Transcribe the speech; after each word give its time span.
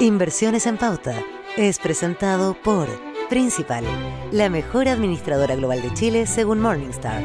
Inversiones 0.00 0.66
en 0.66 0.78
Pauta 0.78 1.14
es 1.58 1.78
presentado 1.78 2.54
por 2.54 2.88
Principal, 3.28 3.84
la 4.32 4.48
mejor 4.48 4.88
administradora 4.88 5.56
global 5.56 5.82
de 5.82 5.92
Chile 5.92 6.26
según 6.26 6.58
Morningstar. 6.58 7.22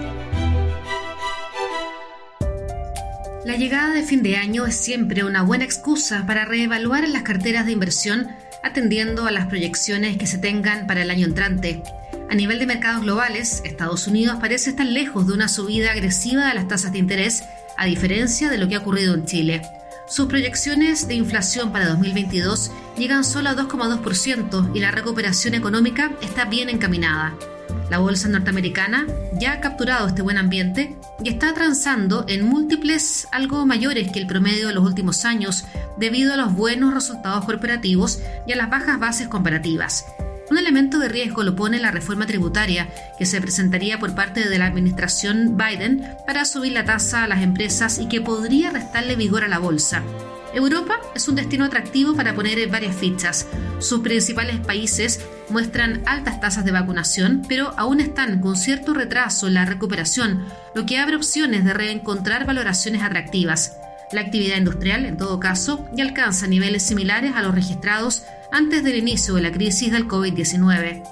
La 3.45 3.55
llegada 3.55 3.93
de 3.93 4.03
fin 4.03 4.23
de 4.23 4.35
año 4.35 4.65
es 4.65 4.75
siempre 4.75 5.23
una 5.23 5.41
buena 5.41 5.63
excusa 5.63 6.25
para 6.27 6.43
reevaluar 6.43 7.07
las 7.07 7.23
carteras 7.23 7.65
de 7.65 7.71
inversión 7.71 8.27
atendiendo 8.61 9.25
a 9.25 9.31
las 9.31 9.45
proyecciones 9.45 10.17
que 10.17 10.27
se 10.27 10.37
tengan 10.37 10.85
para 10.85 11.03
el 11.03 11.11
año 11.11 11.27
entrante. 11.27 11.81
A 12.29 12.35
nivel 12.35 12.59
de 12.59 12.65
mercados 12.65 13.03
globales, 13.03 13.61
Estados 13.63 14.05
Unidos 14.05 14.37
parece 14.41 14.71
estar 14.71 14.85
lejos 14.85 15.27
de 15.27 15.33
una 15.33 15.47
subida 15.47 15.91
agresiva 15.91 16.49
de 16.49 16.55
las 16.55 16.67
tasas 16.67 16.91
de 16.91 16.99
interés, 16.99 17.45
a 17.77 17.85
diferencia 17.85 18.49
de 18.49 18.57
lo 18.57 18.67
que 18.67 18.75
ha 18.75 18.79
ocurrido 18.79 19.13
en 19.13 19.25
Chile. 19.25 19.61
Sus 20.07 20.27
proyecciones 20.27 21.07
de 21.07 21.15
inflación 21.15 21.71
para 21.71 21.89
2022 21.89 22.71
llegan 22.95 23.23
solo 23.23 23.49
a 23.49 23.55
2,2% 23.55 24.71
y 24.75 24.79
la 24.79 24.91
recuperación 24.91 25.55
económica 25.55 26.11
está 26.21 26.45
bien 26.45 26.69
encaminada. 26.69 27.33
La 27.89 27.97
bolsa 27.97 28.29
norteamericana 28.29 29.07
ya 29.33 29.53
ha 29.53 29.61
capturado 29.61 30.07
este 30.07 30.21
buen 30.21 30.37
ambiente 30.37 30.95
y 31.23 31.29
está 31.29 31.53
transando 31.55 32.25
en 32.27 32.45
múltiples 32.45 33.27
algo 33.31 33.65
mayores 33.65 34.11
que 34.11 34.19
el 34.19 34.27
promedio 34.27 34.67
de 34.67 34.75
los 34.75 34.85
últimos 34.85 35.25
años 35.25 35.65
debido 35.97 36.33
a 36.33 36.37
los 36.37 36.53
buenos 36.53 36.93
resultados 36.93 37.45
corporativos 37.45 38.19
y 38.45 38.53
a 38.53 38.55
las 38.55 38.69
bajas 38.69 38.99
bases 38.99 39.27
comparativas. 39.27 40.05
Un 40.49 40.57
elemento 40.59 40.99
de 40.99 41.09
riesgo 41.09 41.43
lo 41.43 41.55
pone 41.55 41.79
la 41.79 41.91
reforma 41.91 42.27
tributaria 42.27 42.89
que 43.17 43.25
se 43.25 43.41
presentaría 43.41 43.99
por 43.99 44.13
parte 44.13 44.47
de 44.47 44.59
la 44.59 44.67
administración 44.67 45.57
Biden 45.57 46.07
para 46.27 46.45
subir 46.45 46.73
la 46.73 46.85
tasa 46.85 47.23
a 47.23 47.27
las 47.27 47.41
empresas 47.41 47.99
y 47.99 48.07
que 48.07 48.21
podría 48.21 48.69
restarle 48.69 49.15
vigor 49.15 49.43
a 49.43 49.47
la 49.47 49.59
bolsa. 49.59 50.03
Europa 50.53 50.99
es 51.15 51.27
un 51.27 51.35
destino 51.35 51.65
atractivo 51.65 52.15
para 52.15 52.33
poner 52.33 52.65
varias 52.69 52.95
fichas. 52.95 53.47
Sus 53.79 53.99
principales 53.99 54.59
países 54.59 55.19
muestran 55.49 56.01
altas 56.05 56.39
tasas 56.39 56.63
de 56.63 56.71
vacunación, 56.71 57.41
pero 57.49 57.73
aún 57.77 57.99
están 57.99 58.39
con 58.39 58.55
cierto 58.55 58.93
retraso 58.93 59.47
en 59.47 59.55
la 59.55 59.65
recuperación, 59.65 60.45
lo 60.73 60.85
que 60.85 60.97
abre 60.97 61.17
opciones 61.17 61.65
de 61.65 61.73
reencontrar 61.73 62.45
valoraciones 62.45 63.03
atractivas. 63.03 63.73
La 64.11 64.21
actividad 64.21 64.57
industrial, 64.57 65.05
en 65.05 65.17
todo 65.17 65.39
caso, 65.39 65.87
ya 65.93 66.03
alcanza 66.03 66.47
niveles 66.47 66.83
similares 66.83 67.33
a 67.35 67.41
los 67.41 67.55
registrados 67.55 68.23
antes 68.51 68.83
del 68.83 68.97
inicio 68.97 69.33
de 69.33 69.41
la 69.41 69.51
crisis 69.51 69.91
del 69.91 70.07
COVID-19. 70.07 71.03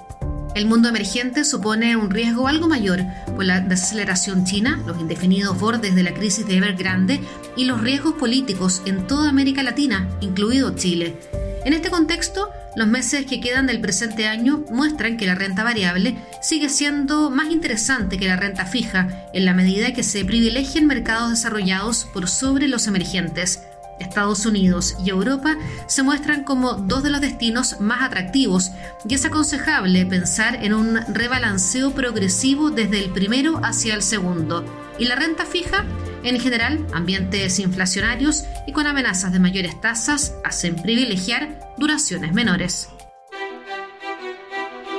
El 0.54 0.66
mundo 0.66 0.88
emergente 0.88 1.44
supone 1.44 1.96
un 1.96 2.10
riesgo 2.10 2.46
algo 2.46 2.68
mayor 2.68 3.00
por 3.34 3.44
la 3.44 3.60
desaceleración 3.60 4.44
china, 4.44 4.80
los 4.86 5.00
indefinidos 5.00 5.58
bordes 5.58 5.96
de 5.96 6.04
la 6.04 6.14
crisis 6.14 6.46
de 6.46 6.56
Evergrande 6.56 7.20
y 7.56 7.64
los 7.64 7.80
riesgos 7.80 8.14
políticos 8.14 8.80
en 8.86 9.08
toda 9.08 9.28
América 9.28 9.64
Latina, 9.64 10.08
incluido 10.20 10.76
Chile. 10.76 11.16
En 11.64 11.72
este 11.72 11.90
contexto, 11.90 12.50
los 12.76 12.88
meses 12.88 13.26
que 13.26 13.40
quedan 13.40 13.66
del 13.66 13.80
presente 13.80 14.26
año 14.26 14.64
muestran 14.70 15.16
que 15.16 15.26
la 15.26 15.34
renta 15.34 15.62
variable 15.64 16.16
sigue 16.40 16.68
siendo 16.68 17.30
más 17.30 17.50
interesante 17.50 18.18
que 18.18 18.28
la 18.28 18.36
renta 18.36 18.66
fija 18.66 19.26
en 19.32 19.44
la 19.44 19.54
medida 19.54 19.92
que 19.92 20.02
se 20.02 20.24
privilegien 20.24 20.86
mercados 20.86 21.30
desarrollados 21.30 22.06
por 22.12 22.28
sobre 22.28 22.68
los 22.68 22.86
emergentes. 22.86 23.62
Estados 24.00 24.44
Unidos 24.44 24.96
y 25.04 25.10
Europa 25.10 25.56
se 25.86 26.02
muestran 26.02 26.42
como 26.44 26.74
dos 26.74 27.02
de 27.02 27.10
los 27.10 27.20
destinos 27.20 27.80
más 27.80 28.02
atractivos 28.02 28.70
y 29.08 29.14
es 29.14 29.24
aconsejable 29.24 30.04
pensar 30.06 30.64
en 30.64 30.74
un 30.74 30.98
rebalanceo 31.14 31.92
progresivo 31.92 32.70
desde 32.70 33.04
el 33.04 33.10
primero 33.10 33.60
hacia 33.62 33.94
el 33.94 34.02
segundo. 34.02 34.64
Y 34.98 35.04
la 35.06 35.16
renta 35.16 35.44
fija, 35.44 35.84
en 36.24 36.40
general, 36.40 36.84
ambientes 36.92 37.58
inflacionarios 37.58 38.44
y 38.66 38.72
con 38.72 38.86
amenazas 38.86 39.32
de 39.32 39.38
mayores 39.38 39.80
tasas, 39.80 40.34
hacen 40.42 40.76
privilegiar 40.76 41.60
duraciones 41.78 42.32
menores. 42.32 42.88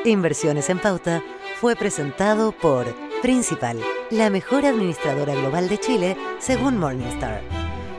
Inversiones 0.05 0.69
en 0.69 0.79
Pauta 0.79 1.23
fue 1.59 1.75
presentado 1.75 2.51
por 2.51 2.95
Principal, 3.21 3.79
la 4.11 4.29
mejor 4.29 4.65
administradora 4.65 5.33
global 5.33 5.67
de 5.67 5.79
Chile 5.79 6.15
según 6.37 6.77
Morningstar. 6.77 7.41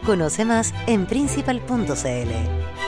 Conoce 0.05 0.45
más 0.45 0.73
en 0.87 1.07
principal.cl. 1.07 2.86